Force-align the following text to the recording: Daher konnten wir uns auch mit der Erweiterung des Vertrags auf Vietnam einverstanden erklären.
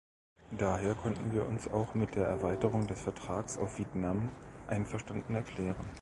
Daher 0.57 0.95
konnten 0.95 1.31
wir 1.31 1.45
uns 1.47 1.67
auch 1.67 1.93
mit 1.93 2.15
der 2.15 2.25
Erweiterung 2.25 2.87
des 2.87 2.99
Vertrags 2.99 3.59
auf 3.59 3.77
Vietnam 3.77 4.29
einverstanden 4.67 5.35
erklären. 5.35 5.75